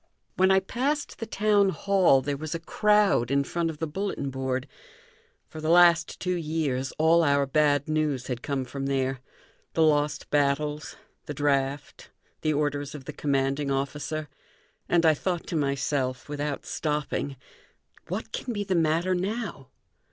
[0.35, 4.31] When I passed the town hall there was a crowd in front of the bulletin
[4.31, 4.67] board.
[5.47, 9.19] For the last two years all our bad news had come from there
[9.73, 10.95] the lost battles,
[11.27, 12.09] the draft,
[12.41, 14.27] the orders of the commanding officer
[14.89, 17.35] and I thought to myself, without stopping:
[18.07, 19.67] "What can be the matter now?"